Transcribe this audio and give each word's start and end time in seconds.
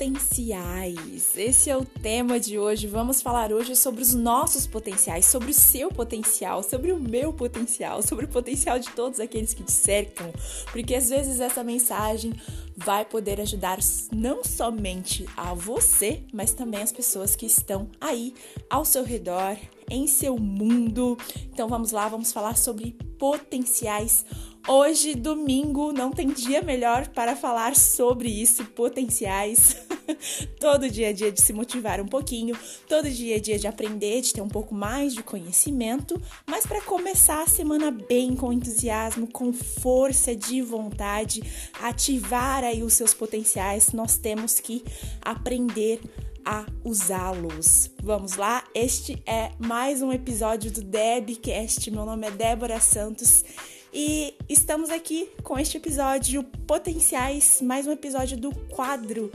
potenciais. 0.00 1.36
Esse 1.36 1.68
é 1.68 1.76
o 1.76 1.84
tema 1.84 2.40
de 2.40 2.58
hoje. 2.58 2.86
Vamos 2.86 3.20
falar 3.20 3.52
hoje 3.52 3.76
sobre 3.76 4.00
os 4.00 4.14
nossos 4.14 4.66
potenciais, 4.66 5.26
sobre 5.26 5.50
o 5.50 5.54
seu 5.54 5.90
potencial, 5.90 6.62
sobre 6.62 6.90
o 6.90 6.98
meu 6.98 7.34
potencial, 7.34 8.00
sobre 8.00 8.24
o 8.24 8.28
potencial 8.28 8.78
de 8.78 8.88
todos 8.92 9.20
aqueles 9.20 9.52
que 9.52 9.62
te 9.62 9.72
cercam, 9.72 10.32
porque 10.72 10.94
às 10.94 11.10
vezes 11.10 11.38
essa 11.38 11.62
mensagem 11.62 12.32
vai 12.74 13.04
poder 13.04 13.42
ajudar 13.42 13.78
não 14.10 14.42
somente 14.42 15.26
a 15.36 15.52
você, 15.52 16.24
mas 16.32 16.54
também 16.54 16.80
as 16.80 16.92
pessoas 16.92 17.36
que 17.36 17.44
estão 17.44 17.86
aí 18.00 18.32
ao 18.70 18.86
seu 18.86 19.04
redor, 19.04 19.54
em 19.90 20.06
seu 20.06 20.38
mundo. 20.38 21.18
Então 21.52 21.68
vamos 21.68 21.92
lá, 21.92 22.08
vamos 22.08 22.32
falar 22.32 22.56
sobre 22.56 22.96
potenciais 23.18 24.24
Hoje, 24.68 25.14
domingo, 25.14 25.92
não 25.92 26.10
tem 26.10 26.28
dia 26.28 26.62
melhor 26.62 27.08
para 27.08 27.34
falar 27.34 27.74
sobre 27.74 28.28
isso, 28.28 28.64
potenciais. 28.66 29.76
todo 30.58 30.90
dia 30.90 31.10
é 31.10 31.12
dia 31.12 31.32
de 31.32 31.40
se 31.40 31.52
motivar 31.52 32.00
um 32.00 32.06
pouquinho, 32.06 32.56
todo 32.88 33.08
dia 33.08 33.36
é 33.36 33.40
dia 33.40 33.58
de 33.58 33.66
aprender, 33.66 34.20
de 34.20 34.32
ter 34.32 34.40
um 34.40 34.48
pouco 34.48 34.74
mais 34.74 35.14
de 35.14 35.22
conhecimento, 35.22 36.20
mas 36.46 36.66
para 36.66 36.80
começar 36.82 37.42
a 37.42 37.46
semana 37.46 37.90
bem, 37.90 38.34
com 38.34 38.52
entusiasmo, 38.52 39.26
com 39.26 39.52
força 39.52 40.34
de 40.34 40.62
vontade, 40.62 41.42
ativar 41.80 42.64
aí 42.64 42.82
os 42.82 42.94
seus 42.94 43.14
potenciais, 43.14 43.92
nós 43.92 44.16
temos 44.16 44.60
que 44.60 44.84
aprender 45.22 46.00
a 46.44 46.64
usá-los. 46.84 47.90
Vamos 48.02 48.36
lá? 48.36 48.64
Este 48.74 49.22
é 49.26 49.52
mais 49.58 50.02
um 50.02 50.12
episódio 50.12 50.70
do 50.70 50.82
Debcast. 50.82 51.90
Meu 51.90 52.06
nome 52.06 52.26
é 52.26 52.30
Débora 52.30 52.80
Santos 52.80 53.44
e 53.92 54.34
estamos 54.48 54.88
aqui 54.88 55.28
com 55.42 55.58
este 55.58 55.76
episódio 55.76 56.44
Potenciais, 56.66 57.60
mais 57.60 57.86
um 57.86 57.92
episódio 57.92 58.36
do 58.36 58.54
quadro 58.68 59.30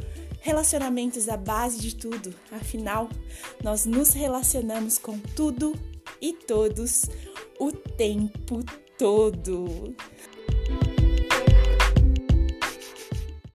Relacionamentos 0.45 1.27
a 1.27 1.35
base 1.35 1.79
de 1.79 1.95
tudo. 1.95 2.31
Afinal, 2.51 3.09
nós 3.63 3.87
nos 3.87 4.11
relacionamos 4.13 4.99
com 4.99 5.17
tudo 5.35 5.73
e 6.21 6.33
todos 6.33 7.05
o 7.59 7.71
tempo 7.71 8.59
todo. 8.95 9.95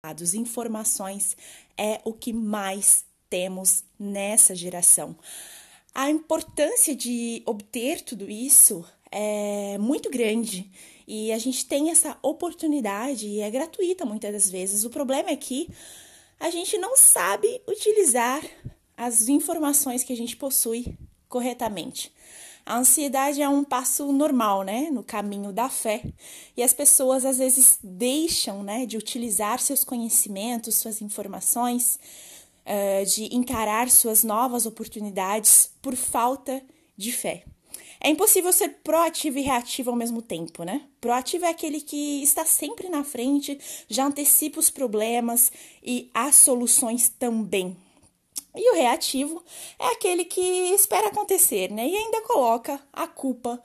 Dados, 0.03 0.35
informações 0.35 1.37
é 1.79 2.01
o 2.05 2.13
que 2.13 2.33
mais 2.33 3.05
temos 3.29 3.85
nessa 3.97 4.57
geração. 4.57 5.15
A 5.95 6.11
importância 6.11 6.97
de 6.97 7.41
obter 7.47 8.01
tudo 8.01 8.29
isso 8.29 8.85
é 9.13 9.79
muito 9.79 10.11
grande 10.11 10.69
e 11.07 11.31
a 11.31 11.39
gente 11.39 11.67
tem 11.67 11.89
essa 11.89 12.19
oportunidade 12.21 13.29
e 13.29 13.39
é 13.39 13.49
gratuita 13.49 14.05
muitas 14.05 14.33
das 14.33 14.51
vezes. 14.51 14.85
O 14.85 14.91
problema 14.91 15.31
é 15.31 15.37
que 15.37 15.69
a 16.41 16.49
gente 16.49 16.79
não 16.79 16.97
sabe 16.97 17.61
utilizar 17.69 18.43
as 18.97 19.29
informações 19.29 20.03
que 20.03 20.13
a 20.13 20.17
gente 20.17 20.37
possui 20.37 20.97
corretamente. 21.29 22.13
A 22.65 22.79
ansiedade 22.79 23.43
é 23.43 23.49
um 23.49 23.63
passo 23.63 24.13
normal, 24.13 24.63
né, 24.63 24.91
no 24.91 25.03
caminho 25.03 25.53
da 25.53 25.69
fé. 25.69 26.03
E 26.57 26.63
as 26.63 26.73
pessoas 26.73 27.25
às 27.25 27.39
vezes 27.39 27.79
deixam, 27.83 28.63
né, 28.63 28.87
de 28.87 28.97
utilizar 28.97 29.59
seus 29.59 29.85
conhecimentos, 29.85 30.77
suas 30.77 31.03
informações, 31.03 31.99
uh, 32.65 33.05
de 33.07 33.35
encarar 33.35 33.91
suas 33.91 34.25
novas 34.25 34.67
oportunidades 34.67 35.71
por 35.83 35.95
falta 35.95 36.63
de 36.97 37.13
fé. 37.13 37.45
É 38.01 38.09
impossível 38.09 38.51
ser 38.53 38.69
proativo 38.83 39.39
e 39.39 39.43
reativo 39.43 39.91
ao 39.91 39.97
mesmo 39.97 40.23
tempo, 40.23 40.65
né? 40.65 40.89
Proativo 41.01 41.45
é 41.45 41.51
aquele 41.51 41.83
que 41.83 42.23
está 42.23 42.47
sempre 42.47 42.89
na 42.89 43.05
frente, 43.05 43.59
já 43.89 44.07
antecipa 44.07 44.59
os 44.59 44.71
problemas 44.71 45.53
e 45.83 46.11
as 46.15 46.37
soluções 46.37 47.11
também. 47.11 47.77
E 48.57 48.73
o 48.73 48.75
reativo 48.75 49.45
é 49.79 49.87
aquele 49.89 50.25
que 50.25 50.41
espera 50.41 51.09
acontecer, 51.09 51.71
né? 51.71 51.87
E 51.87 51.95
ainda 51.95 52.23
coloca 52.23 52.81
a 52.91 53.07
culpa 53.07 53.63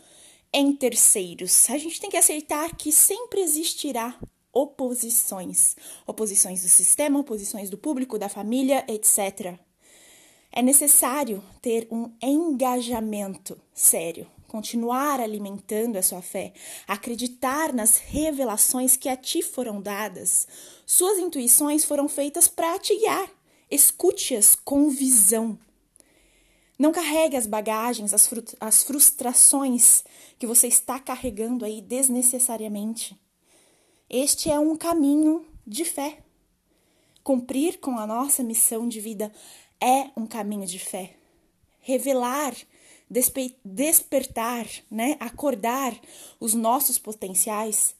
em 0.53 0.73
terceiros. 0.73 1.69
A 1.69 1.77
gente 1.77 1.99
tem 1.99 2.09
que 2.09 2.17
aceitar 2.17 2.75
que 2.75 2.91
sempre 2.91 3.41
existirá 3.41 4.19
oposições. 4.53 5.75
Oposições 6.05 6.61
do 6.61 6.69
sistema, 6.69 7.19
oposições 7.19 7.69
do 7.69 7.77
público, 7.77 8.19
da 8.19 8.29
família, 8.29 8.85
etc. 8.87 9.57
É 10.57 10.61
necessário 10.61 11.43
ter 11.61 11.85
um 11.91 12.09
engajamento 12.21 13.59
sério, 13.73 14.25
continuar 14.47 15.19
alimentando 15.19 15.97
a 15.97 16.01
sua 16.01 16.21
fé, 16.21 16.53
acreditar 16.87 17.73
nas 17.73 17.97
revelações 17.97 18.95
que 18.95 19.09
a 19.09 19.17
ti 19.17 19.41
foram 19.41 19.81
dadas. 19.81 20.47
Suas 20.85 21.19
intuições 21.19 21.83
foram 21.83 22.07
feitas 22.07 22.47
para 22.47 22.79
te 22.79 22.97
guiar. 22.97 23.29
Escute-as 23.69 24.55
com 24.55 24.89
visão. 24.89 25.59
Não 26.79 26.93
carregue 26.93 27.35
as 27.35 27.45
bagagens, 27.45 28.13
as, 28.13 28.29
as 28.61 28.81
frustrações 28.81 30.05
que 30.39 30.47
você 30.47 30.67
está 30.67 31.01
carregando 31.01 31.65
aí 31.65 31.81
desnecessariamente. 31.81 33.19
Este 34.09 34.49
é 34.49 34.57
um 34.57 34.77
caminho 34.77 35.45
de 35.67 35.83
fé. 35.83 36.19
Cumprir 37.21 37.79
com 37.79 37.97
a 37.97 38.07
nossa 38.07 38.41
missão 38.41 38.87
de 38.87 39.01
vida 39.01 39.33
é 39.85 40.09
um 40.17 40.25
caminho 40.25 40.65
de 40.65 40.79
fé. 40.79 41.13
Revelar, 41.79 42.55
despertar, 43.63 44.65
né, 44.89 45.15
acordar 45.19 45.95
os 46.39 46.55
nossos 46.55 46.97
potenciais 46.97 47.95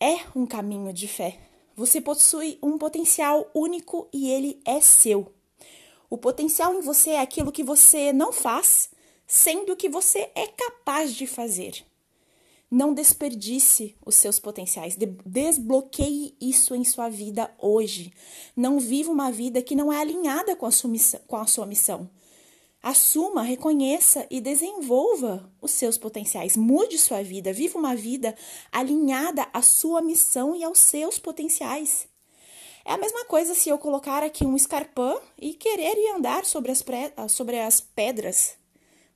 é 0.00 0.16
um 0.34 0.46
caminho 0.46 0.90
de 0.90 1.06
fé. 1.06 1.38
Você 1.76 2.00
possui 2.00 2.58
um 2.62 2.78
potencial 2.78 3.50
único 3.54 4.08
e 4.10 4.30
ele 4.30 4.62
é 4.64 4.80
seu. 4.80 5.30
O 6.08 6.16
potencial 6.16 6.74
em 6.74 6.80
você 6.80 7.10
é 7.10 7.20
aquilo 7.20 7.52
que 7.52 7.62
você 7.62 8.10
não 8.10 8.32
faz, 8.32 8.90
sendo 9.26 9.76
que 9.76 9.90
você 9.90 10.30
é 10.34 10.46
capaz 10.46 11.14
de 11.14 11.26
fazer. 11.26 11.84
Não 12.74 12.94
desperdice 12.94 13.94
os 14.02 14.14
seus 14.14 14.40
potenciais. 14.40 14.96
Desbloqueie 15.26 16.34
isso 16.40 16.74
em 16.74 16.82
sua 16.84 17.10
vida 17.10 17.54
hoje. 17.58 18.10
Não 18.56 18.80
viva 18.80 19.12
uma 19.12 19.30
vida 19.30 19.60
que 19.60 19.76
não 19.76 19.92
é 19.92 20.00
alinhada 20.00 20.56
com 20.56 20.64
a 20.64 20.70
sua 20.70 20.88
missão. 20.88 21.20
Com 21.26 21.36
a 21.36 21.46
sua 21.46 21.66
missão. 21.66 22.08
Assuma, 22.82 23.42
reconheça 23.42 24.26
e 24.30 24.40
desenvolva 24.40 25.52
os 25.60 25.72
seus 25.72 25.98
potenciais. 25.98 26.56
Mude 26.56 26.96
sua 26.96 27.22
vida. 27.22 27.52
Viva 27.52 27.78
uma 27.78 27.94
vida 27.94 28.34
alinhada 28.72 29.46
à 29.52 29.60
sua 29.60 30.00
missão 30.00 30.56
e 30.56 30.64
aos 30.64 30.78
seus 30.78 31.18
potenciais. 31.18 32.08
É 32.86 32.92
a 32.94 32.98
mesma 32.98 33.26
coisa 33.26 33.54
se 33.54 33.68
eu 33.68 33.76
colocar 33.76 34.22
aqui 34.22 34.46
um 34.46 34.56
escarpão 34.56 35.20
e 35.38 35.52
querer 35.52 35.94
ir 35.94 36.16
andar 36.16 36.46
sobre 36.46 36.72
as, 36.72 36.82
sobre 37.28 37.60
as 37.60 37.82
pedras. 37.82 38.56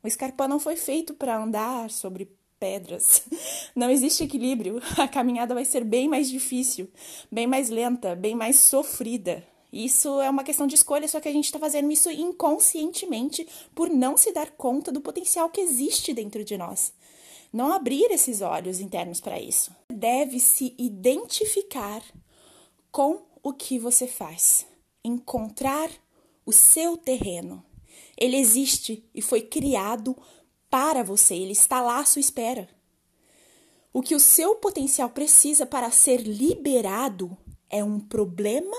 O 0.02 0.06
escarpão 0.06 0.46
não 0.46 0.60
foi 0.60 0.76
feito 0.76 1.14
para 1.14 1.42
andar 1.42 1.88
sobre 1.88 2.36
pedras. 2.66 3.22
Não 3.76 3.88
existe 3.88 4.24
equilíbrio. 4.24 4.82
A 4.98 5.06
caminhada 5.06 5.54
vai 5.54 5.64
ser 5.64 5.84
bem 5.84 6.08
mais 6.08 6.28
difícil, 6.28 6.90
bem 7.30 7.46
mais 7.46 7.70
lenta, 7.70 8.16
bem 8.16 8.34
mais 8.34 8.58
sofrida. 8.58 9.46
Isso 9.72 10.20
é 10.20 10.28
uma 10.28 10.42
questão 10.42 10.66
de 10.66 10.74
escolha, 10.74 11.06
só 11.06 11.20
que 11.20 11.28
a 11.28 11.32
gente 11.32 11.44
está 11.44 11.58
fazendo 11.58 11.90
isso 11.92 12.10
inconscientemente 12.10 13.46
por 13.74 13.88
não 13.88 14.16
se 14.16 14.32
dar 14.32 14.50
conta 14.52 14.90
do 14.90 15.00
potencial 15.00 15.48
que 15.48 15.60
existe 15.60 16.12
dentro 16.12 16.44
de 16.44 16.56
nós. 16.56 16.92
Não 17.52 17.72
abrir 17.72 18.10
esses 18.10 18.40
olhos 18.40 18.80
internos 18.80 19.20
para 19.20 19.40
isso. 19.40 19.70
Deve 19.92 20.40
se 20.40 20.74
identificar 20.78 22.02
com 22.90 23.22
o 23.42 23.52
que 23.52 23.78
você 23.78 24.06
faz, 24.06 24.66
encontrar 25.04 25.90
o 26.44 26.52
seu 26.52 26.96
terreno. 26.96 27.62
Ele 28.18 28.36
existe 28.36 29.04
e 29.14 29.20
foi 29.20 29.42
criado 29.42 30.16
para 30.70 31.02
você, 31.02 31.34
ele 31.34 31.52
está 31.52 31.80
lá 31.80 32.00
à 32.00 32.04
sua 32.04 32.20
espera. 32.20 32.68
O 33.92 34.02
que 34.02 34.14
o 34.14 34.20
seu 34.20 34.56
potencial 34.56 35.08
precisa 35.08 35.64
para 35.64 35.90
ser 35.90 36.20
liberado 36.20 37.36
é 37.70 37.82
um 37.82 37.98
problema 37.98 38.76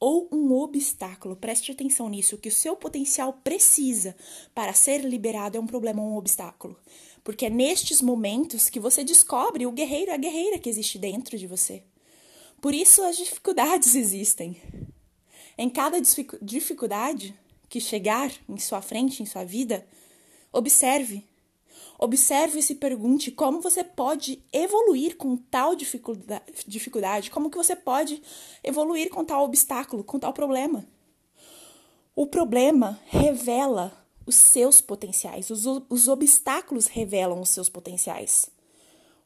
ou 0.00 0.28
um 0.32 0.52
obstáculo. 0.52 1.36
Preste 1.36 1.72
atenção 1.72 2.08
nisso. 2.08 2.36
O 2.36 2.38
que 2.38 2.48
o 2.48 2.52
seu 2.52 2.76
potencial 2.76 3.32
precisa 3.44 4.16
para 4.54 4.72
ser 4.72 5.04
liberado 5.04 5.56
é 5.56 5.60
um 5.60 5.66
problema 5.66 6.02
ou 6.02 6.10
um 6.10 6.16
obstáculo. 6.16 6.76
Porque 7.24 7.46
é 7.46 7.50
nestes 7.50 8.00
momentos 8.00 8.68
que 8.68 8.80
você 8.80 9.02
descobre 9.02 9.66
o 9.66 9.72
guerreiro, 9.72 10.12
a 10.12 10.16
guerreira 10.16 10.58
que 10.58 10.68
existe 10.68 10.98
dentro 10.98 11.36
de 11.36 11.46
você. 11.46 11.82
Por 12.60 12.74
isso 12.74 13.02
as 13.02 13.16
dificuldades 13.16 13.94
existem. 13.96 14.56
Em 15.58 15.68
cada 15.68 16.00
dificuldade 16.40 17.34
que 17.68 17.80
chegar 17.80 18.30
em 18.48 18.58
sua 18.58 18.80
frente, 18.80 19.22
em 19.22 19.26
sua 19.26 19.44
vida, 19.44 19.86
Observe. 20.56 21.22
Observe 21.98 22.60
e 22.60 22.62
se 22.62 22.76
pergunte 22.76 23.30
como 23.30 23.60
você 23.60 23.84
pode 23.84 24.42
evoluir 24.50 25.18
com 25.18 25.36
tal 25.36 25.74
dificuldade, 25.76 27.30
como 27.30 27.50
que 27.50 27.58
você 27.58 27.76
pode 27.76 28.22
evoluir 28.64 29.10
com 29.10 29.22
tal 29.22 29.44
obstáculo, 29.44 30.02
com 30.02 30.18
tal 30.18 30.32
problema. 30.32 30.86
O 32.14 32.26
problema 32.26 32.98
revela 33.04 33.92
os 34.24 34.34
seus 34.34 34.80
potenciais, 34.80 35.50
os, 35.50 35.66
os 35.90 36.08
obstáculos 36.08 36.86
revelam 36.86 37.38
os 37.42 37.50
seus 37.50 37.68
potenciais. 37.68 38.48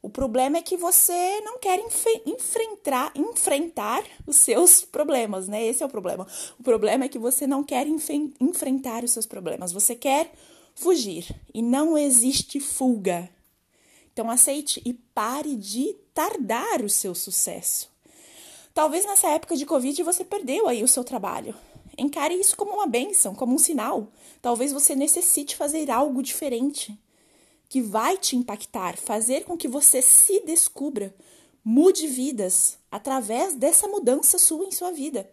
O 0.03 0.11
problema 0.11 0.59
é 0.59 0.63
que 0.63 0.77
você 0.77 1.41
não 1.43 1.61
quer 1.61 1.79
enfrentar, 2.27 3.13
enfrentar 3.15 4.03
os 4.27 4.35
seus 4.35 4.83
problemas, 4.85 5.47
né? 5.47 5.65
Esse 5.65 5.85
é 5.85 5.87
o 5.87 5.91
problema. 5.91 6.27
O 6.59 6.63
problema 6.65 7.05
é 7.05 7.09
que 7.09 7.19
você 7.19 7.47
não 7.47 7.63
quer 7.63 7.87
enfrentar 7.87 9.05
os 9.05 9.13
seus 9.13 9.27
problemas. 9.27 9.71
Você 9.71 9.95
quer 9.95 10.33
fugir. 10.81 11.27
E 11.53 11.63
não 11.63 11.97
existe 11.97 12.59
fuga. 12.59 13.29
Então 14.13 14.31
aceite 14.31 14.83
e 14.85 14.93
pare 14.93 15.55
de 15.55 15.95
tardar 16.13 16.83
o 16.83 16.91
seu 16.91 17.15
sucesso. 17.15 17.89
Talvez 18.75 19.05
nessa 19.05 19.29
época 19.29 19.57
de 19.57 19.67
Covid 19.67 20.03
você 20.03 20.25
perdeu 20.25 20.67
aí 20.67 20.83
o 20.83 20.89
seu 20.89 21.05
trabalho. 21.05 21.55
Encare 21.97 22.35
isso 22.35 22.57
como 22.57 22.73
uma 22.73 22.87
benção, 22.87 23.35
como 23.35 23.55
um 23.55 23.59
sinal. 23.59 24.09
Talvez 24.41 24.73
você 24.73 24.95
necessite 24.95 25.55
fazer 25.55 25.91
algo 25.91 26.23
diferente 26.23 26.99
que 27.69 27.81
vai 27.81 28.17
te 28.17 28.35
impactar, 28.35 28.97
fazer 28.97 29.45
com 29.45 29.57
que 29.57 29.69
você 29.69 30.03
se 30.03 30.41
descubra, 30.41 31.15
mude 31.63 32.09
vidas 32.09 32.79
através 32.91 33.55
dessa 33.55 33.87
mudança 33.87 34.39
sua 34.39 34.65
em 34.65 34.73
sua 34.73 34.91
vida. 34.91 35.31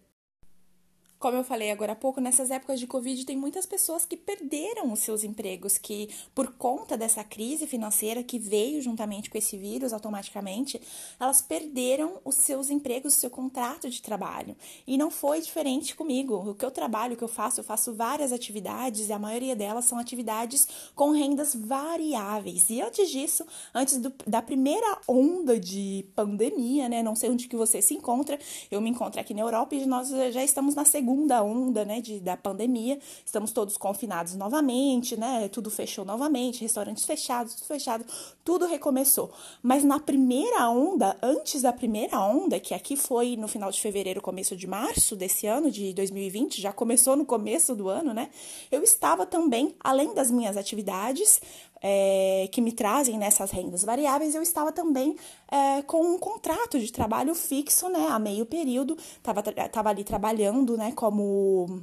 Como 1.20 1.36
eu 1.36 1.44
falei 1.44 1.72
agora 1.72 1.94
há 1.94 1.96
pouco, 1.96 2.22
nessas 2.22 2.52
épocas 2.52 2.80
de 2.80 2.86
Covid 2.86 3.26
tem 3.26 3.36
muitas 3.36 3.66
pessoas 3.66 4.06
que 4.06 4.16
perderam 4.16 4.94
os 4.94 5.00
seus 5.00 5.24
empregos, 5.24 5.76
que 5.76 6.10
por 6.36 6.52
conta 6.54 6.96
dessa 6.96 7.24
crise 7.24 7.66
financeira 7.66 8.22
que 8.22 8.38
veio 8.38 8.80
juntamente 8.84 9.28
com 9.28 9.36
esse 9.36 9.58
vírus 9.58 9.94
automaticamente, 9.94 10.80
elas 11.20 11.42
perderam 11.42 12.20
os 12.24 12.36
seus 12.36 12.70
empregos, 12.70 13.16
o 13.16 13.20
seu 13.20 13.32
contrato 13.32 13.90
de 13.90 14.00
trabalho. 14.00 14.56
E 14.86 14.96
não 14.96 15.10
foi 15.10 15.42
diferente 15.42 15.96
comigo. 15.96 16.36
O 16.52 16.54
que 16.54 16.64
eu 16.64 16.70
trabalho, 16.70 17.16
o 17.16 17.18
que 17.18 17.24
eu 17.24 17.28
faço, 17.28 17.62
eu 17.62 17.64
faço 17.64 17.96
várias 17.96 18.32
atividades 18.32 19.10
e 19.10 19.14
a 19.14 19.18
maioria 19.18 19.56
delas 19.56 19.86
são 19.86 19.98
atividades 19.98 20.68
com 20.94 21.10
rendas 21.10 21.56
variáveis. 21.56 22.70
E 22.70 22.80
antes 22.80 23.10
disso, 23.10 23.44
antes 23.74 23.98
do, 23.98 24.14
da 24.28 24.44
primeira 24.44 25.00
onda 25.08 25.60
de 25.60 26.06
pandemia, 26.16 26.88
né, 26.88 27.02
não 27.02 27.16
sei 27.16 27.32
onde 27.32 27.48
que 27.48 27.56
você 27.56 27.82
se 27.82 27.96
encontra, 27.96 28.38
eu 28.70 28.80
me 28.80 28.92
encontro 28.92 29.20
aqui 29.20 29.34
na 29.34 29.42
Europa 29.42 29.74
e 29.74 29.84
nós 29.88 30.10
já 30.10 30.44
estamos 30.44 30.76
na 30.76 30.86
segunda 30.86 31.07
segunda 31.08 31.42
onda, 31.42 31.86
né, 31.86 32.02
de, 32.02 32.20
da 32.20 32.36
pandemia. 32.36 33.00
Estamos 33.26 33.54
todos 33.54 33.78
confinados 33.78 34.36
novamente, 34.36 35.16
né? 35.16 35.48
Tudo 35.48 35.72
fechou 35.72 36.04
novamente, 36.04 36.60
restaurantes 36.60 37.06
fechados, 37.06 37.56
tudo 37.56 37.66
fechado, 37.66 38.06
tudo 38.44 38.66
recomeçou. 38.66 39.32
Mas 39.64 39.86
na 39.86 40.02
primeira 40.02 40.70
onda, 40.70 41.16
antes 41.22 41.62
da 41.62 41.72
primeira 41.72 42.20
onda, 42.20 42.60
que 42.60 42.74
aqui 42.74 42.98
foi 42.98 43.38
no 43.38 43.48
final 43.48 43.72
de 43.72 43.80
fevereiro, 43.80 44.22
começo 44.22 44.54
de 44.54 44.68
março 44.68 45.16
desse 45.16 45.48
ano, 45.48 45.72
de 45.72 45.94
2020, 45.94 46.62
já 46.62 46.74
começou 46.74 47.16
no 47.16 47.26
começo 47.26 47.74
do 47.74 47.88
ano, 47.88 48.14
né? 48.14 48.30
Eu 48.70 48.84
estava 48.84 49.26
também, 49.26 49.76
além 49.80 50.14
das 50.14 50.30
minhas 50.30 50.58
atividades, 50.58 51.42
é, 51.82 52.50
que 52.52 52.62
me 52.62 52.72
trazem 52.72 53.18
nessas 53.18 53.52
rendas 53.52 53.84
variáveis, 53.84 54.36
eu 54.36 54.42
estava 54.42 54.72
também 54.72 55.16
é, 55.52 55.82
com 55.84 56.02
um 56.02 56.18
contrato 56.18 56.80
de 56.80 56.92
trabalho 56.92 57.36
fixo, 57.36 57.90
né, 57.90 58.08
a 58.10 58.20
meio 58.20 58.46
período, 58.46 58.98
estava 59.18 59.44
tava 59.44 59.90
ali 59.90 60.04
trabalhando, 60.04 60.78
né, 60.78 60.92
como 60.94 61.82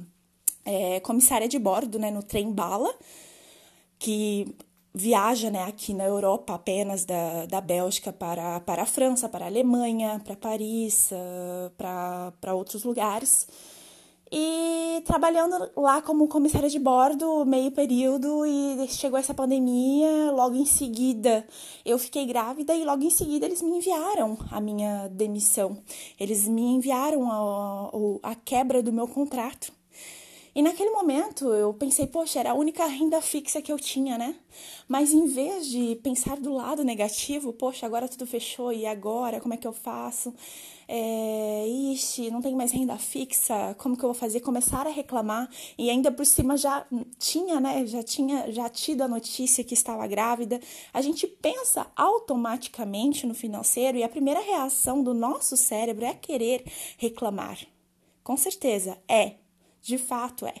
é, 0.63 0.99
comissária 0.99 1.47
de 1.47 1.59
bordo, 1.59 1.99
né, 1.99 2.11
no 2.11 2.23
trem 2.23 2.51
bala, 2.51 2.93
que 3.97 4.55
viaja, 4.93 5.49
né, 5.49 5.63
aqui 5.63 5.93
na 5.93 6.05
Europa 6.05 6.53
apenas 6.53 7.05
da, 7.05 7.45
da 7.45 7.61
Bélgica 7.61 8.13
para, 8.13 8.59
para 8.61 8.83
a 8.83 8.85
França, 8.85 9.27
para 9.27 9.45
a 9.45 9.47
Alemanha, 9.47 10.21
para 10.23 10.35
Paris, 10.35 11.09
para, 11.77 12.33
para 12.39 12.53
outros 12.53 12.83
lugares 12.83 13.47
e 14.31 15.01
trabalhando 15.05 15.69
lá 15.75 16.01
como 16.01 16.27
comissária 16.27 16.69
de 16.69 16.79
bordo, 16.79 17.45
meio 17.45 17.71
período, 17.71 18.45
e 18.45 18.87
chegou 18.87 19.19
essa 19.19 19.33
pandemia. 19.33 20.31
Logo 20.31 20.55
em 20.55 20.65
seguida, 20.65 21.45
eu 21.85 21.97
fiquei 21.99 22.25
grávida 22.25 22.73
e 22.75 22.83
logo 22.83 23.03
em 23.03 23.09
seguida 23.09 23.45
eles 23.45 23.61
me 23.61 23.77
enviaram 23.77 24.37
a 24.51 24.59
minha 24.59 25.07
demissão. 25.09 25.77
Eles 26.19 26.47
me 26.47 26.63
enviaram 26.63 27.31
a, 28.23 28.31
a 28.31 28.35
quebra 28.35 28.81
do 28.81 28.91
meu 28.91 29.07
contrato. 29.07 29.71
E 30.55 30.61
naquele 30.61 30.89
momento 30.89 31.53
eu 31.53 31.73
pensei, 31.73 32.07
poxa, 32.07 32.39
era 32.39 32.51
a 32.51 32.53
única 32.53 32.85
renda 32.85 33.21
fixa 33.21 33.61
que 33.61 33.69
eu 33.69 33.77
tinha, 33.77 34.17
né? 34.17 34.35
Mas 34.87 35.11
em 35.11 35.25
vez 35.25 35.67
de 35.67 35.97
pensar 35.97 36.37
do 36.37 36.53
lado 36.53 36.81
negativo, 36.81 37.51
poxa, 37.51 37.85
agora 37.85 38.07
tudo 38.07 38.25
fechou 38.25 38.71
e 38.71 38.85
agora, 38.85 39.41
como 39.41 39.53
é 39.53 39.57
que 39.57 39.67
eu 39.67 39.73
faço? 39.73 40.33
É, 40.87 41.67
ixi, 41.67 42.31
não 42.31 42.41
tem 42.41 42.55
mais 42.55 42.71
renda 42.71 42.97
fixa, 42.97 43.75
como 43.77 43.97
que 43.97 44.05
eu 44.05 44.07
vou 44.07 44.13
fazer? 44.13 44.39
Começar 44.39 44.87
a 44.87 44.89
reclamar 44.89 45.49
e 45.77 45.89
ainda 45.89 46.09
por 46.09 46.25
cima 46.25 46.55
já 46.55 46.87
tinha, 47.19 47.59
né? 47.59 47.85
Já 47.85 48.01
tinha 48.01 48.49
já 48.49 48.69
tido 48.69 49.01
a 49.01 49.09
notícia 49.09 49.61
que 49.61 49.73
estava 49.73 50.07
grávida. 50.07 50.61
A 50.93 51.01
gente 51.01 51.27
pensa 51.27 51.85
automaticamente 51.97 53.27
no 53.27 53.33
financeiro 53.33 53.97
e 53.97 54.03
a 54.03 54.09
primeira 54.09 54.39
reação 54.39 55.03
do 55.03 55.13
nosso 55.13 55.57
cérebro 55.57 56.05
é 56.05 56.13
querer 56.13 56.63
reclamar. 56.97 57.59
Com 58.23 58.37
certeza 58.37 58.97
é 59.07 59.35
de 59.85 59.99
fato 59.99 60.47
é. 60.47 60.55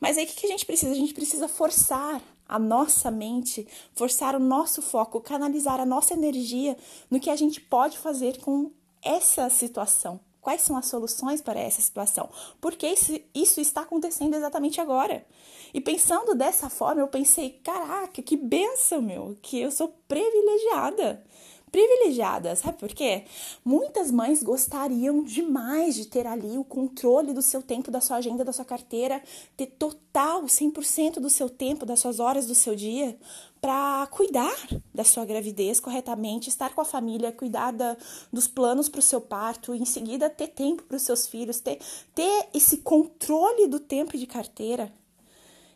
Mas 0.00 0.16
aí 0.16 0.24
o 0.24 0.28
que 0.28 0.46
a 0.46 0.48
gente 0.48 0.64
precisa? 0.64 0.92
A 0.92 0.96
gente 0.96 1.12
precisa 1.12 1.46
forçar 1.46 2.22
a 2.48 2.58
nossa 2.58 3.10
mente, 3.10 3.66
forçar 3.94 4.34
o 4.34 4.40
nosso 4.40 4.80
foco, 4.80 5.20
canalizar 5.20 5.78
a 5.78 5.84
nossa 5.86 6.14
energia 6.14 6.76
no 7.10 7.20
que 7.20 7.28
a 7.28 7.36
gente 7.36 7.60
pode 7.60 7.98
fazer 7.98 8.40
com 8.40 8.70
essa 9.02 9.50
situação. 9.50 10.18
Quais 10.40 10.62
são 10.62 10.76
as 10.76 10.86
soluções 10.86 11.42
para 11.42 11.58
essa 11.58 11.82
situação? 11.82 12.30
Porque 12.60 12.86
isso, 13.34 13.60
está 13.60 13.82
acontecendo 13.82 14.34
exatamente 14.34 14.80
agora. 14.80 15.26
E 15.74 15.80
pensando 15.80 16.34
dessa 16.34 16.70
forma, 16.70 17.02
eu 17.02 17.08
pensei: 17.08 17.60
caraca, 17.62 18.22
que 18.22 18.36
benção, 18.36 19.02
meu, 19.02 19.36
que 19.42 19.60
eu 19.60 19.70
sou 19.70 19.88
privilegiada 20.08 21.22
privilegiada, 21.70 22.54
sabe 22.56 22.78
por 22.78 22.88
quê? 22.88 23.24
Muitas 23.64 24.10
mães 24.10 24.42
gostariam 24.42 25.22
demais 25.22 25.94
de 25.94 26.06
ter 26.06 26.26
ali 26.26 26.56
o 26.56 26.64
controle 26.64 27.32
do 27.32 27.42
seu 27.42 27.60
tempo, 27.60 27.90
da 27.90 28.00
sua 28.00 28.16
agenda, 28.16 28.44
da 28.44 28.52
sua 28.52 28.64
carteira, 28.64 29.22
ter 29.56 29.66
total 29.66 30.44
100% 30.44 31.20
do 31.20 31.28
seu 31.28 31.50
tempo, 31.50 31.84
das 31.84 32.00
suas 32.00 32.18
horas 32.20 32.46
do 32.46 32.54
seu 32.54 32.74
dia 32.74 33.18
para 33.60 34.06
cuidar 34.12 34.54
da 34.94 35.02
sua 35.02 35.24
gravidez 35.24 35.80
corretamente, 35.80 36.48
estar 36.48 36.74
com 36.74 36.80
a 36.80 36.84
família, 36.84 37.32
cuidar 37.32 37.72
da, 37.72 37.96
dos 38.32 38.46
planos 38.46 38.88
para 38.88 39.00
o 39.00 39.02
seu 39.02 39.20
parto, 39.20 39.74
em 39.74 39.84
seguida 39.84 40.30
ter 40.30 40.48
tempo 40.48 40.84
para 40.84 40.96
os 40.96 41.02
seus 41.02 41.26
filhos, 41.26 41.58
ter, 41.58 41.80
ter 42.14 42.48
esse 42.54 42.78
controle 42.78 43.66
do 43.66 43.80
tempo 43.80 44.16
de 44.16 44.26
carteira. 44.26 44.92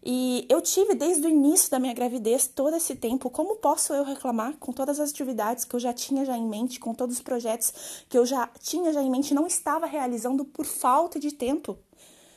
E 0.02 0.46
eu 0.48 0.62
tive 0.62 0.94
desde 0.94 1.26
o 1.26 1.30
início 1.30 1.70
da 1.70 1.78
minha 1.78 1.92
gravidez 1.92 2.46
todo 2.46 2.74
esse 2.74 2.96
tempo. 2.96 3.28
Como 3.28 3.56
posso 3.56 3.92
eu 3.92 4.02
reclamar 4.02 4.56
com 4.58 4.72
todas 4.72 4.98
as 4.98 5.10
atividades 5.10 5.64
que 5.64 5.76
eu 5.76 5.80
já 5.80 5.92
tinha 5.92 6.24
já 6.24 6.36
em 6.36 6.46
mente, 6.46 6.80
com 6.80 6.94
todos 6.94 7.16
os 7.16 7.22
projetos 7.22 8.04
que 8.08 8.16
eu 8.16 8.24
já 8.24 8.48
tinha 8.60 8.92
já 8.92 9.02
em 9.02 9.10
mente, 9.10 9.34
não 9.34 9.46
estava 9.46 9.86
realizando 9.86 10.44
por 10.44 10.64
falta 10.64 11.20
de 11.20 11.32
tempo? 11.32 11.78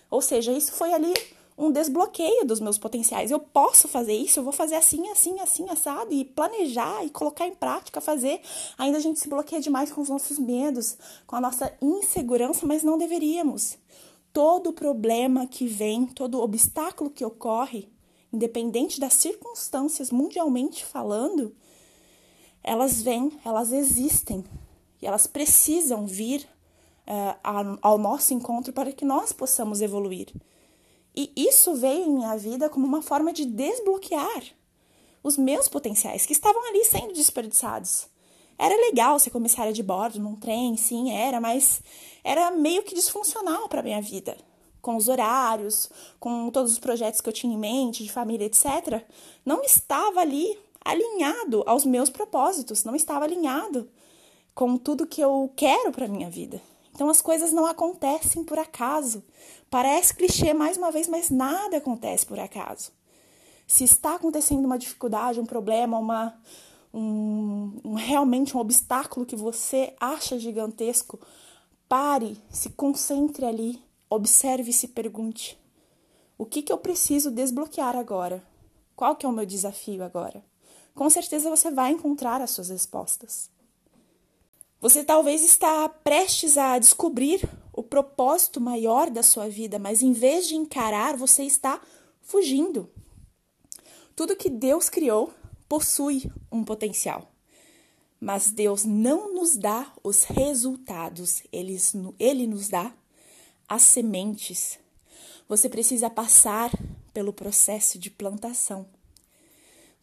Ou 0.10 0.22
seja, 0.22 0.52
isso 0.52 0.74
foi 0.74 0.94
ali 0.94 1.14
um 1.58 1.72
desbloqueio 1.72 2.46
dos 2.46 2.60
meus 2.60 2.78
potenciais. 2.78 3.32
Eu 3.32 3.40
posso 3.40 3.88
fazer 3.88 4.14
isso, 4.14 4.40
eu 4.40 4.44
vou 4.44 4.54
fazer 4.54 4.76
assim, 4.76 5.08
assim, 5.10 5.40
assim, 5.40 5.70
assado, 5.70 6.14
e 6.14 6.26
planejar 6.26 7.06
e 7.06 7.10
colocar 7.10 7.48
em 7.48 7.56
prática, 7.56 8.02
fazer. 8.02 8.42
Ainda 8.78 8.98
a 8.98 9.02
gente 9.02 9.20
se 9.20 9.30
bloqueia 9.30 9.62
demais 9.62 9.92
com 9.92 10.02
os 10.02 10.10
nossos 10.10 10.38
medos, 10.38 10.98
com 11.26 11.36
a 11.36 11.42
nossa 11.42 11.72
insegurança, 11.82 12.66
mas 12.66 12.84
não 12.84 12.98
deveríamos 12.98 13.78
todo 14.34 14.74
problema 14.74 15.46
que 15.46 15.68
vem, 15.68 16.08
todo 16.08 16.42
obstáculo 16.42 17.12
que 17.12 17.24
ocorre, 17.24 17.88
independente 18.34 19.00
das 19.00 19.14
circunstâncias 19.14 20.10
mundialmente 20.10 20.84
falando, 20.84 21.56
elas 22.64 23.02
vêm, 23.02 23.32
elas 23.46 23.72
existem 23.72 24.44
e 25.00 25.06
elas 25.06 25.28
precisam 25.28 26.08
vir 26.08 26.42
uh, 27.08 27.78
ao 27.82 27.98
nosso 27.98 28.34
encontro 28.34 28.74
para 28.74 28.92
que 28.92 29.06
nós 29.06 29.32
possamos 29.32 29.82
evoluir. 29.82 30.34
E 31.16 31.32
isso 31.36 31.76
veio 31.76 32.06
em 32.06 32.14
minha 32.14 32.36
vida 32.36 32.70
como 32.70 32.88
uma 32.88 33.04
forma 33.04 33.32
de 33.32 33.46
desbloquear 33.46 34.44
os 35.22 35.38
meus 35.38 35.68
potenciais 35.68 36.26
que 36.26 36.34
estavam 36.34 36.68
ali 36.68 36.84
sendo 36.86 37.14
desperdiçados. 37.14 38.08
Era 38.58 38.76
legal 38.76 39.20
ser 39.20 39.30
comissária 39.30 39.74
de 39.74 39.84
bordo 39.84 40.20
num 40.20 40.36
trem, 40.36 40.78
sim, 40.78 41.12
era, 41.12 41.42
mas 41.42 41.82
era 42.24 42.52
meio 42.52 42.84
que 42.84 42.96
disfuncional 42.96 43.68
para 43.68 43.84
minha 43.84 44.02
vida. 44.02 44.38
Com 44.82 44.96
os 44.96 45.08
horários, 45.08 45.90
com 46.20 46.50
todos 46.50 46.74
os 46.74 46.80
projetos 46.80 47.22
que 47.22 47.30
eu 47.30 47.34
tinha 47.34 47.54
em 47.54 47.58
mente, 47.58 48.04
de 48.04 48.12
família, 48.12 48.46
etc. 48.46 49.04
Não 49.46 49.62
estava 49.64 50.20
ali 50.20 50.58
alinhado 50.84 51.64
aos 51.66 51.86
meus 51.86 52.10
propósitos, 52.10 52.84
não 52.84 52.96
estava 52.96 53.26
alinhado 53.26 53.90
com 54.54 54.78
tudo 54.78 55.08
que 55.08 55.22
eu 55.22 55.52
quero 55.56 55.92
para 55.92 56.08
minha 56.08 56.30
vida. 56.30 56.62
Então 56.94 57.10
as 57.10 57.22
coisas 57.22 57.52
não 57.52 57.66
acontecem 57.66 58.44
por 58.44 58.60
acaso. 58.60 59.24
Parece 59.70 60.14
clichê 60.14 60.54
mais 60.54 60.78
uma 60.78 60.92
vez, 60.92 61.08
mas 61.08 61.30
nada 61.30 61.78
acontece 61.78 62.26
por 62.26 62.40
acaso. 62.40 62.92
Se 63.66 63.84
está 63.84 64.16
acontecendo 64.16 64.66
uma 64.66 64.78
dificuldade, 64.78 65.40
um 65.40 65.46
problema, 65.46 65.98
uma 65.98 66.38
um, 66.94 67.80
um, 67.84 67.94
realmente 67.96 68.56
um 68.56 68.60
obstáculo 68.60 69.26
que 69.26 69.36
você 69.36 69.94
acha 70.00 70.38
gigantesco, 70.38 71.20
pare, 71.90 72.38
se 72.50 72.70
concentre 72.70 73.46
ali, 73.46 73.82
observe 74.10 74.70
e 74.70 74.74
se 74.74 74.90
pergunte: 74.90 75.58
o 76.38 76.46
que, 76.46 76.62
que 76.62 76.72
eu 76.72 76.78
preciso 76.78 77.32
desbloquear 77.32 77.96
agora? 77.96 78.44
Qual 78.96 79.16
que 79.16 79.26
é 79.26 79.30
o 79.30 79.34
meu 79.34 79.46
desafio 79.46 80.04
agora? 80.04 80.44
com 80.96 81.10
certeza 81.10 81.50
você 81.50 81.72
vai 81.72 81.92
encontrar 81.92 82.42
as 82.42 82.52
suas 82.52 82.70
respostas. 82.70 83.50
Você 84.80 85.04
talvez 85.04 85.44
está 85.44 85.88
prestes 85.88 86.58
a 86.58 86.78
descobrir 86.78 87.50
o 87.72 87.82
propósito 87.82 88.60
maior 88.60 89.10
da 89.10 89.24
sua 89.24 89.48
vida, 89.48 89.80
mas 89.80 90.02
em 90.02 90.12
vez 90.12 90.48
de 90.48 90.56
encarar, 90.56 91.16
você 91.16 91.44
está 91.44 91.82
fugindo. 92.22 92.90
Tudo 94.16 94.36
que 94.36 94.50
Deus 94.50 94.90
criou 94.90 95.34
possui 95.74 96.32
um 96.52 96.64
potencial. 96.64 97.32
Mas 98.20 98.52
Deus 98.52 98.86
não 98.86 99.34
nos 99.34 99.58
dá 99.58 99.92
os 100.04 100.24
resultados, 100.24 101.42
ele, 101.52 101.76
ele 102.20 102.46
nos 102.46 102.70
dá 102.70 102.94
as 103.68 103.82
sementes. 103.82 104.78
Você 105.50 105.68
precisa 105.68 106.12
passar 106.12 106.70
pelo 107.12 107.34
processo 107.34 107.98
de 107.98 108.12
plantação. 108.12 108.86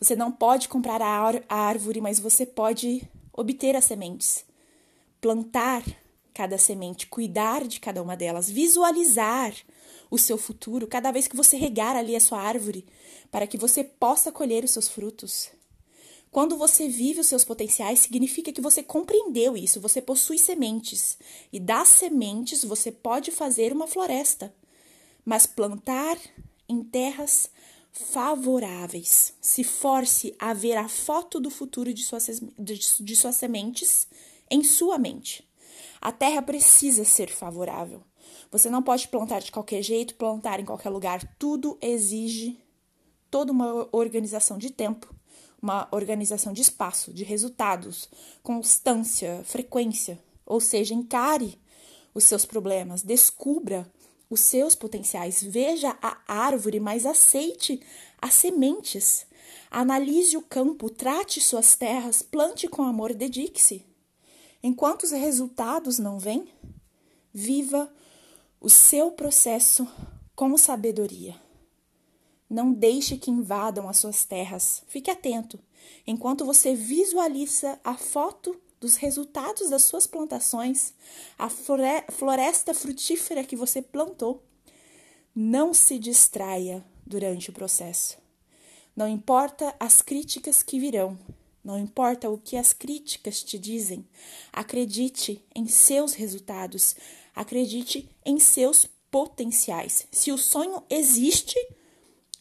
Você 0.01 0.17
não 0.17 0.33
pode 0.33 0.69
comprar 0.69 1.01
a 1.01 1.39
árvore, 1.49 2.01
mas 2.01 2.19
você 2.19 2.45
pode 2.45 3.09
obter 3.33 3.77
as 3.77 3.85
sementes. 3.85 4.45
Plantar 5.21 5.85
cada 6.35 6.59
semente, 6.59 7.07
cuidar 7.07 7.65
de 7.65 7.79
cada 7.79 8.03
uma 8.03 8.17
delas, 8.17 8.51
visualizar 8.51 9.55
o 10.11 10.19
seu 10.19 10.37
futuro 10.37 10.89
cada 10.89 11.13
vez 11.13 11.29
que 11.29 11.37
você 11.37 11.57
regar 11.57 11.95
ali 11.95 12.17
a 12.17 12.21
sua 12.21 12.41
árvore, 12.41 12.85
para 13.31 13.47
que 13.47 13.57
você 13.57 13.85
possa 13.85 14.33
colher 14.33 14.65
os 14.65 14.73
seus 14.73 14.89
frutos. 14.89 15.60
Quando 16.31 16.57
você 16.57 16.89
vive 16.89 17.21
os 17.21 17.27
seus 17.27 17.45
potenciais, 17.45 17.99
significa 17.99 18.53
que 18.53 18.61
você 18.61 18.85
compreendeu 18.85 19.57
isso, 19.57 19.81
você 19.81 20.01
possui 20.01 20.39
sementes. 20.39 21.19
E 21.53 21.59
das 21.59 21.89
sementes 21.89 22.65
você 22.65 22.93
pode 22.93 23.33
fazer 23.33 23.73
uma 23.73 23.89
floresta, 23.89 24.55
mas 25.25 25.45
plantar 25.45 26.17
em 26.69 26.85
terras 26.85 27.51
favoráveis. 27.91 29.35
Se 29.41 29.65
force 29.65 30.33
a 30.39 30.55
ver 30.55 30.77
a 30.77 30.89
foto 30.89 31.41
do 31.41 31.51
futuro 31.51 31.93
de 31.93 32.05
suas, 32.05 32.41
de, 32.57 33.17
suas 33.17 33.35
sementes 33.35 34.07
em 34.49 34.63
sua 34.63 34.99
mente. 34.99 35.45
A 36.01 36.13
terra 36.13 36.41
precisa 36.41 37.05
ser 37.05 37.29
favorável. 37.29 38.05
Você 38.53 38.71
não 38.71 38.83
pode 38.85 39.09
plantar 39.09 39.41
de 39.41 39.51
qualquer 39.51 39.83
jeito, 39.83 40.15
plantar 40.15 40.61
em 40.61 40.65
qualquer 40.65 40.91
lugar. 40.91 41.37
Tudo 41.39 41.77
exige 41.81 42.57
toda 43.29 43.51
uma 43.51 43.89
organização 43.91 44.57
de 44.57 44.71
tempo 44.71 45.13
uma 45.63 45.89
organização 45.91 46.53
de 46.53 46.63
espaço, 46.63 47.13
de 47.13 47.25
resultados, 47.25 48.09
constância, 48.43 49.43
frequência. 49.45 50.19
Ou 50.47 50.61
seja, 50.61 50.95
encare 50.95 51.59
os 52.15 52.25
seus 52.25 52.45
problemas, 52.45 53.03
descubra 53.03 53.91
os 54.29 54.41
seus 54.41 54.75
potenciais, 54.75 55.43
veja 55.43 55.97
a 56.01 56.19
árvore, 56.27 56.81
mas 56.81 57.05
aceite 57.05 57.81
as 58.21 58.35
sementes. 58.35 59.27
Analise 59.71 60.37
o 60.37 60.43
campo, 60.43 60.89
trate 60.89 61.41
suas 61.41 61.77
terras, 61.77 62.23
plante 62.23 62.69
com 62.69 62.83
amor, 62.83 63.15
dedique-se. 63.15 63.85
Enquanto 64.63 65.05
os 65.05 65.11
resultados 65.11 65.99
não 65.99 66.19
vêm, 66.19 66.49
viva 67.33 67.93
o 68.61 68.69
seu 68.69 69.11
processo 69.11 69.87
com 70.35 70.57
sabedoria. 70.57 71.50
Não 72.51 72.73
deixe 72.73 73.17
que 73.17 73.31
invadam 73.31 73.89
as 73.89 73.99
suas 73.99 74.25
terras. 74.25 74.83
Fique 74.89 75.11
atento. 75.11 75.59
Enquanto 76.05 76.45
você 76.45 76.75
visualiza 76.75 77.79
a 77.85 77.95
foto 77.97 78.61
dos 78.81 78.97
resultados 78.97 79.71
das 79.71 79.85
suas 79.85 80.07
plantações, 80.07 80.93
a 81.39 81.49
floresta 81.49 82.75
frutífera 82.75 83.45
que 83.45 83.55
você 83.55 83.81
plantou, 83.81 84.43
não 85.35 85.73
se 85.73 85.99
distraia 85.99 86.85
durante 87.07 87.51
o 87.51 87.53
processo. 87.53 88.19
Não 88.97 89.07
importa 89.07 89.75
as 89.79 90.03
críticas 90.03 90.63
que 90.63 90.81
virão, 90.81 91.17
não 91.63 91.79
importa 91.79 92.29
o 92.29 92.39
que 92.39 92.57
as 92.57 92.73
críticas 92.73 93.43
te 93.43 93.59
dizem, 93.59 94.05
acredite 94.53 95.45
em 95.55 95.69
seus 95.69 96.15
resultados, 96.15 96.97
acredite 97.35 98.11
em 98.25 98.41
seus 98.41 98.87
potenciais. 99.11 100.07
Se 100.11 100.33
o 100.33 100.39
sonho 100.39 100.83
existe, 100.89 101.57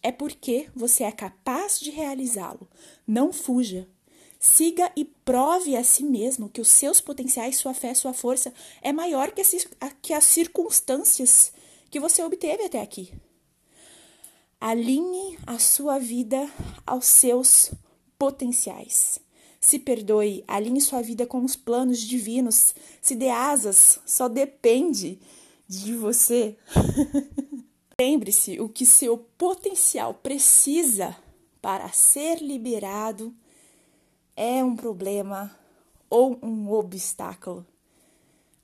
é 0.02 0.12
porque 0.12 0.70
você 0.76 1.04
é 1.04 1.12
capaz 1.12 1.80
de 1.80 1.92
realizá-lo. 1.92 2.68
Não 3.08 3.34
fuja. 3.34 3.88
Siga 4.40 4.90
e 4.96 5.04
prove 5.04 5.76
a 5.76 5.84
si 5.84 6.04
mesmo 6.04 6.50
que 6.50 6.62
os 6.62 6.70
seus 6.70 7.02
potenciais, 7.02 7.58
sua 7.58 7.74
fé, 7.74 7.94
sua 7.94 8.14
força 8.14 8.54
é 8.82 8.94
maior 8.94 9.32
que, 9.32 10.14
as 10.14 10.24
circunstâncias 10.24 11.52
que 11.92 12.00
você 12.00 12.24
obteve 12.24 12.64
até 12.64 12.82
aqui. 12.82 13.14
Alinhe 14.62 15.38
a 15.46 15.60
sua 15.60 16.00
vida 16.00 16.50
aos 16.86 17.06
seus 17.06 17.72
potenciais. 18.18 19.20
Se 19.60 19.78
perdoe, 19.78 20.44
alinhe 20.48 20.80
sua 20.80 21.02
vida 21.02 21.26
com 21.26 21.44
os 21.44 21.58
planos 21.58 22.00
divinos. 22.00 22.74
Se 23.02 23.16
dê 23.16 23.30
asas, 23.30 24.00
só 24.06 24.30
depende 24.30 25.20
de 25.68 25.94
você. 25.96 26.58
Lembre-se 28.00 28.62
o 28.62 28.70
que 28.70 28.86
seu 28.86 29.18
potencial 29.18 30.14
precisa 30.14 31.18
para 31.62 31.90
ser 31.90 32.42
liberado 32.42 33.36
é 34.38 34.64
um 34.64 34.74
problema 34.74 35.54
ou 36.10 36.40
um 36.42 36.72
obstáculo. 36.72 37.68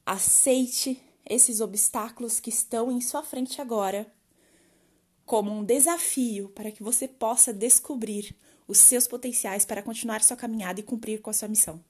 Aceite 0.06 1.02
esses 1.26 1.60
obstáculos 1.60 2.40
que 2.40 2.50
estão 2.50 2.90
em 2.90 3.02
sua 3.02 3.24
frente 3.24 3.60
agora 3.60 4.10
como 5.26 5.52
um 5.52 5.66
desafio 5.66 6.48
para 6.50 6.72
que 6.72 6.82
você 6.82 7.06
possa 7.06 7.52
descobrir 7.52 8.34
os 8.66 8.78
seus 8.78 9.06
potenciais 9.06 9.66
para 9.66 9.84
continuar 9.84 10.24
sua 10.24 10.38
caminhada 10.38 10.80
e 10.80 10.84
cumprir 10.84 11.20
com 11.20 11.30
a 11.30 11.34
sua 11.34 11.50
missão. 11.50 11.84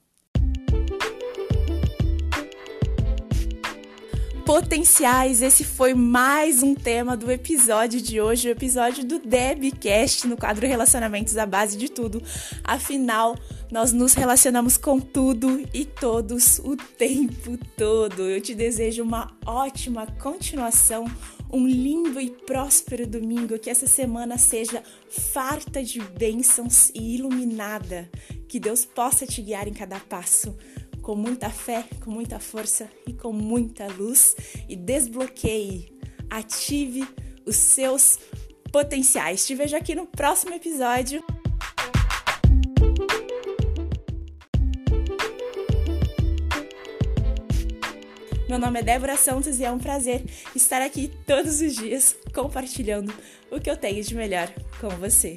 Potenciais. 4.46 5.42
Esse 5.42 5.64
foi 5.64 5.92
mais 5.92 6.62
um 6.62 6.72
tema 6.72 7.16
do 7.16 7.32
episódio 7.32 8.00
de 8.00 8.20
hoje, 8.20 8.46
o 8.46 8.52
episódio 8.52 9.04
do 9.04 9.18
Debcast 9.18 10.24
no 10.28 10.36
quadro 10.36 10.68
Relacionamentos 10.68 11.36
à 11.36 11.44
base 11.44 11.76
de 11.76 11.88
tudo. 11.88 12.22
Afinal, 12.62 13.36
nós 13.72 13.92
nos 13.92 14.14
relacionamos 14.14 14.76
com 14.76 15.00
tudo 15.00 15.68
e 15.74 15.84
todos 15.84 16.60
o 16.60 16.76
tempo 16.76 17.58
todo. 17.76 18.22
Eu 18.22 18.40
te 18.40 18.54
desejo 18.54 19.02
uma 19.02 19.36
ótima 19.44 20.06
continuação, 20.22 21.10
um 21.52 21.66
lindo 21.66 22.20
e 22.20 22.30
próspero 22.30 23.04
domingo, 23.04 23.58
que 23.58 23.68
essa 23.68 23.88
semana 23.88 24.38
seja 24.38 24.80
farta 25.10 25.82
de 25.82 26.00
bênçãos 26.00 26.90
e 26.94 27.16
iluminada, 27.16 28.08
que 28.48 28.60
Deus 28.60 28.84
possa 28.84 29.26
te 29.26 29.42
guiar 29.42 29.66
em 29.66 29.74
cada 29.74 29.98
passo 29.98 30.56
com 31.06 31.14
muita 31.14 31.48
fé, 31.48 31.84
com 32.04 32.10
muita 32.10 32.40
força 32.40 32.90
e 33.06 33.12
com 33.12 33.32
muita 33.32 33.86
luz 33.86 34.34
e 34.68 34.74
desbloqueie, 34.74 35.96
ative 36.28 37.06
os 37.46 37.54
seus 37.54 38.18
potenciais. 38.72 39.46
Te 39.46 39.54
vejo 39.54 39.76
aqui 39.76 39.94
no 39.94 40.04
próximo 40.04 40.52
episódio. 40.52 41.22
Meu 48.48 48.58
nome 48.58 48.80
é 48.80 48.82
Débora 48.82 49.16
Santos 49.16 49.60
e 49.60 49.64
é 49.64 49.70
um 49.70 49.78
prazer 49.78 50.24
estar 50.56 50.82
aqui 50.82 51.12
todos 51.24 51.60
os 51.60 51.76
dias 51.76 52.16
compartilhando 52.34 53.14
o 53.48 53.60
que 53.60 53.70
eu 53.70 53.76
tenho 53.76 54.02
de 54.02 54.14
melhor 54.16 54.52
com 54.80 54.88
você. 54.88 55.36